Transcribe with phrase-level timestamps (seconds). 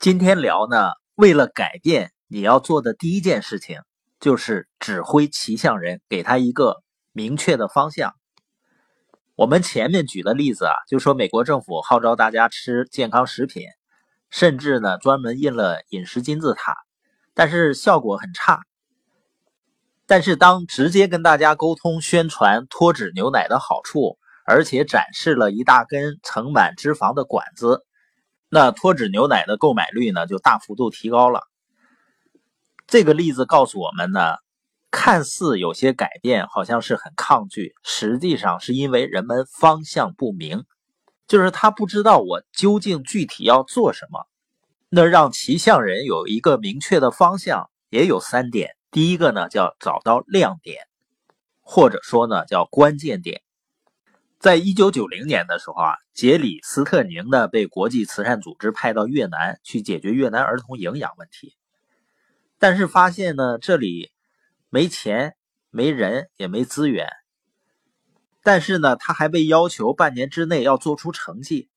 [0.00, 3.80] 今天聊呢，为了改变，你要做的第一件事情
[4.20, 8.14] 就是指挥骑象人，给他一个明确的方向。
[9.34, 13.64] 我们前面举的例子啊，就说美国政府号召大家吃健康食品，
[14.30, 16.76] 甚至呢专门印了饮食金字塔，
[17.34, 18.60] 但是效果很差。
[20.06, 27.84] 但是当直接跟大家沟通宣传脱脂牛奶的好处，而且展示了一大根盛满脂肪的管子，
[28.48, 31.42] 那脱脂牛奶的购买率呢就大幅度提高了。
[32.86, 34.36] 这个例子告诉我们呢。
[34.90, 40.64] 看似有些改变，好像是很抗拒，实际上是因为人们方向不明，
[41.26, 44.26] 就是他不知道我究竟具体要做什么。
[44.88, 48.76] 那让骑象人有一个明确的方向，也有三点。
[48.90, 50.86] 第一个呢，叫找到亮点，
[51.60, 53.42] 或者说呢，叫关键点。
[54.38, 61.56] 在一九九零年的时候啊，杰里斯特宁呢被国际慈善组织派到越南去解决越南儿童营养问题，
[62.58, 64.12] 但是发现呢，这里。
[64.70, 65.34] 没钱、
[65.70, 67.08] 没人也没资源，
[68.42, 71.70] 但是呢，他还被要求半年之内要做出成绩。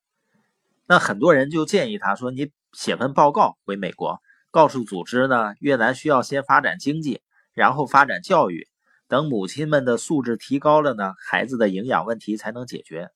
[0.88, 7.22] 那很多人就建议他说：“你写份报告回美国，告诉组织呢，越南需要先发展经济，
[7.54, 8.68] 然后发展教育，
[9.12, 13.10] 等母亲们的素质提高了呢，孩子的营养问题才能解决。”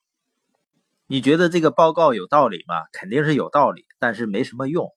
[1.07, 2.83] 你觉得这个报告有道理吗？
[2.91, 4.89] 肯定是有道理，但是没什么用。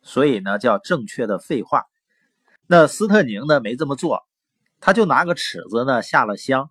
[0.00, 1.84] 所以呢，叫正确的废话。
[2.66, 4.26] 那斯特宁呢没这么做，
[4.80, 6.70] 他就拿个尺子呢下了乡，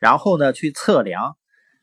[0.00, 1.36] 然后呢去测量，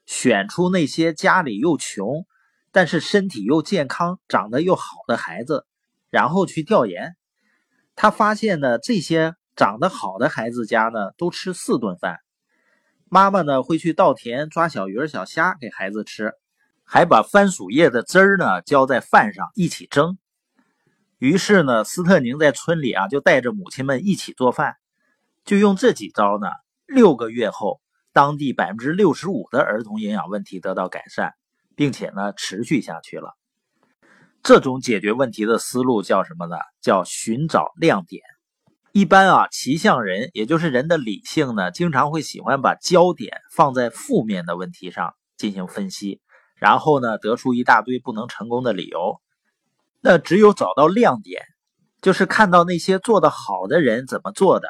[0.06, 2.26] 选出那些家里又穷，
[2.74, 5.66] 但是身体又健康、长得又好的孩子，
[6.10, 7.16] 然后去调研。
[7.96, 12.20] 他发现呢，这些长得好的孩子家呢都吃四顿饭，
[13.10, 16.34] 妈妈呢会去稻田抓小鱼儿小虾给孩子吃，
[16.86, 20.20] 还把番薯叶的汁儿呢浇在饭上一起蒸。
[21.18, 24.76] 于是呢，斯特宁在村里啊，就带着母亲们一起做饭，
[25.44, 26.48] 就用这几招呢。
[26.86, 27.82] 六个月后，
[28.14, 31.34] 当地百分之六十五的儿童营养问题得到改善，
[31.76, 33.34] 并且呢，持续下去了。
[34.44, 36.58] 这种解决问题的思路叫什么呢？
[36.80, 38.22] 叫寻找亮点。
[38.98, 46.20] 一般啊，骑象人，也就是人的理性呢，经常会喜欢把焦点放在负面的问题上进行分析，
[46.56, 49.22] 然后呢，得出一大堆不能成功的理由。
[50.02, 51.44] 那只有找到亮点，
[52.02, 54.68] 就是看到那些做得好的人怎么做的，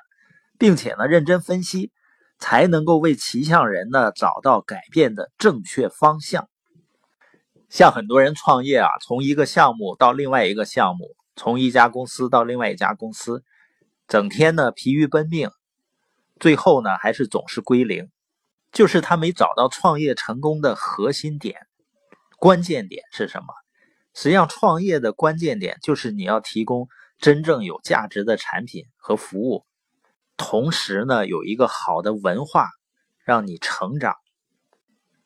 [0.59, 1.93] 并且呢认真分析，
[2.37, 6.49] 才能够为骑象人呢找到改变的正确方向。
[7.69, 13.41] 像很多人创业啊，从一个项目到另外一个项目，从一家公司到另外一家公司，
[14.07, 15.49] 整天呢疲于奔命，
[16.39, 18.09] 最后呢还是总是归零，
[18.71, 21.67] 就是他没找到创业成功的核心点，
[22.37, 23.47] 关键点是什么？
[24.13, 26.87] 实际上，创业的关键点就是你要提供
[27.19, 29.65] 真正有价值的产品和服务，
[30.37, 32.69] 同时呢，有一个好的文化
[33.23, 34.15] 让你成长。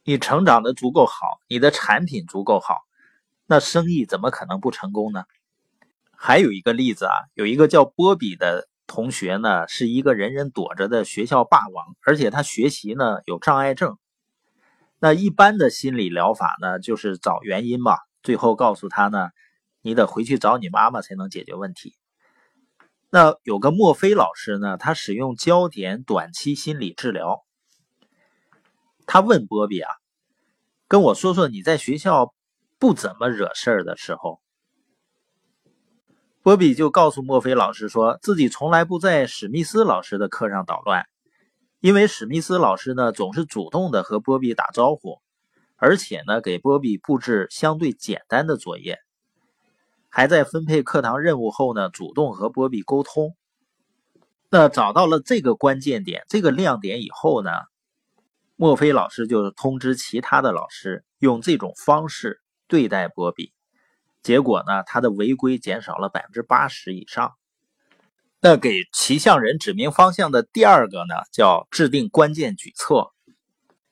[0.03, 1.13] 你成长的足够好，
[1.47, 2.79] 你的产品足够好，
[3.45, 5.23] 那生意怎么可能不成功呢？
[6.17, 13.97] 还有一个例子啊，有一个叫波比的同学呢，是一个人人躲着的学校霸王，而且他学习呢有障碍症。
[14.99, 17.95] 那一般的心理疗法呢，就是找原因嘛。
[18.21, 19.29] 最后告诉他呢，
[19.81, 21.95] 你得回去找你妈妈才能解决问题。
[23.09, 27.45] 那有个墨菲老师呢，他使用焦点短期心理治疗。
[29.05, 29.89] 他问波比啊，
[30.89, 32.33] 跟我说说你在学校
[32.77, 34.41] 不怎么惹事儿的时候。
[36.43, 41.05] 波比就告诉墨菲老师说自己从来不在史密斯老师的课上捣乱，
[41.79, 45.19] 因为史密斯老师呢总是主动的和波比打招呼。
[45.83, 48.99] 而且呢，给波比布置相对简单的作业，
[50.09, 53.35] 还在分配课堂任务后呢，主动和波比沟通。
[54.51, 57.49] 那找到了这个关键点、这个亮点以后呢，
[58.55, 63.51] 墨菲老师就通知其他的老师用这种方式对待波比。
[64.23, 67.33] 结果呢，他的违规减少了百分之八十以上。
[68.39, 73.13] 那给骑象人指明方向的第二个呢，叫制定关键举措。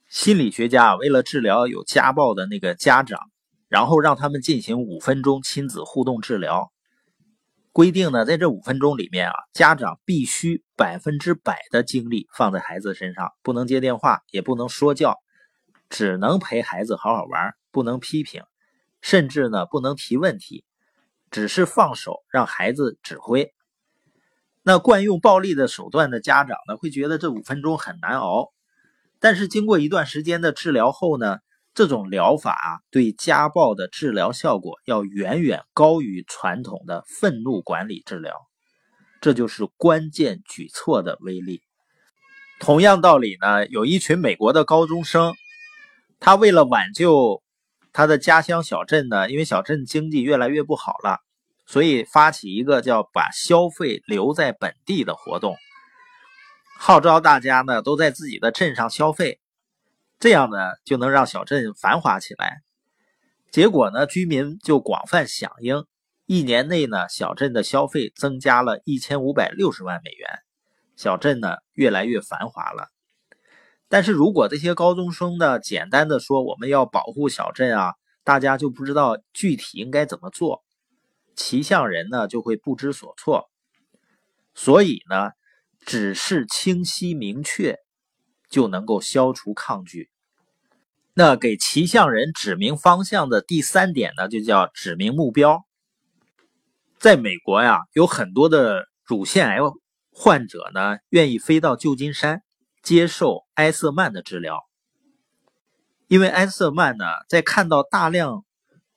[0.08, 3.20] 心理学家为了治疗有家暴的那个家长，
[3.68, 6.72] 然后让他们进行五分钟亲子互动治疗。
[7.72, 15.16] 规定呢，在这五分钟里面啊，家长必须百分之百的精力放在孩子身上，不能接电话，也不能说教，
[15.90, 18.42] 只能陪孩子好好玩，不能批评，
[19.02, 20.64] 甚至呢不能提问题，
[21.32, 23.54] 只是放手让孩子指挥。
[24.62, 28.52] 那惯用暴力的手段的家长呢，会觉得这五分钟很难熬。
[29.20, 31.40] 但是经过一段时间的治疗后呢，
[31.74, 38.34] 这种疗法，对家暴的治疗效果要远远高于传统的愤怒管理治疗。
[39.22, 41.62] 这就是关键举措的威力。
[42.60, 45.34] 同样道理呢，有一群美国的高中生，
[46.20, 47.42] 他为了挽救
[47.92, 51.20] 他的家乡小镇呢，因为小镇经济越来越不好了，
[51.66, 55.56] 所以发起一个叫“把消费留在本地”的活动，
[56.78, 59.40] 号召大家呢都在自己的镇上消费。
[60.20, 62.62] 这样呢，就能让小镇繁华起来。
[63.52, 65.86] 结果呢，居民就广泛响应。
[66.26, 70.30] 一年内呢，小镇的消费增加了一千五百六十万美元，
[70.96, 72.90] 小镇呢越来越繁华了。
[73.90, 80.64] 但是如果这些高中生呢，简单的说我们要保护小镇啊，大家就不知道具体应该怎么做，
[81.36, 83.50] 骑象人呢就会不知所措。
[84.54, 85.32] 所以呢，
[85.86, 87.78] 指示清晰明确。
[88.52, 90.10] 就能够消除抗拒。
[91.14, 95.68] 那给骑象人指明方向的第三点呢，就叫指明目标。
[96.98, 99.60] 在美国呀，有很多的乳腺癌
[100.12, 102.42] 患者呢，愿意飞到旧金山
[102.82, 104.68] 接受埃瑟曼的治疗，
[106.08, 108.46] 因为埃瑟曼呢，在看到大量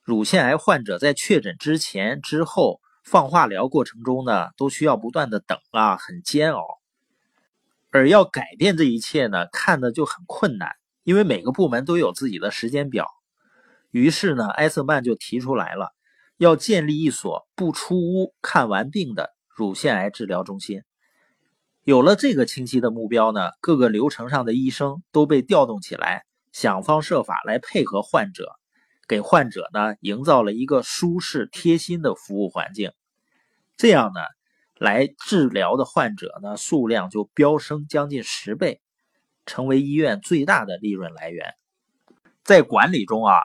[0.02, 6.80] 乳腺癌患者在确诊之前、之后放化疗过程中呢，都需要不断的等啊，很煎熬。
[7.90, 10.70] 而要改变这一切呢，看的就很困难，
[11.02, 13.06] 因为每个部门都有自己的时间表。
[13.90, 15.92] 于是呢，埃瑟曼就提出来了，
[16.38, 20.82] 要建立一所不出屋看完病的乳腺癌治疗中心。
[21.84, 28.52] 有了这个清晰的目标呢，各个流程上的医生都被调动起来，想方设法来配合患者，
[29.08, 32.92] 给患者呢营造了一个舒适贴心的服务环境。
[33.76, 34.20] 这样呢。
[34.78, 38.80] 来治疗的患者呢，数量就飙升将近十倍，
[39.46, 41.54] 成为医院最大的利润来源。
[42.42, 43.36] 在管理中啊，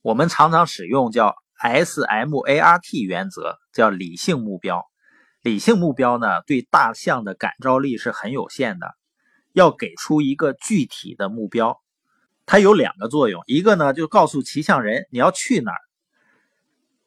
[0.00, 4.86] 我们常常使用叫 SMART 原则，叫理性目标。
[5.46, 8.96] 理性目标呢，对大象的感召力是很有限的。
[9.52, 11.80] 要给出一个具体的目标，
[12.46, 15.78] 它有两个作用：一个呢，就告诉骑象人你要去哪儿；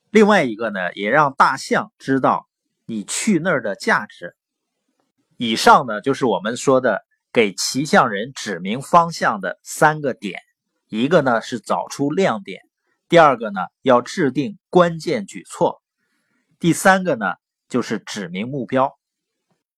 [0.10, 2.48] 另外一个呢，也让大象知道。
[2.86, 4.38] 你去那儿的价值。
[5.36, 7.04] 以上呢，就是我们说的
[7.34, 10.40] 给骑象人指明方向的三个点。
[10.88, 12.62] 一个呢是找出亮点，
[13.10, 15.84] 第二个呢要制定关键举措，
[16.58, 17.34] 第三个呢
[17.70, 18.99] 就是指明目标。